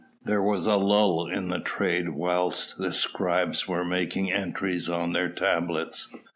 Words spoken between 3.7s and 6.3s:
making entries on their tablets.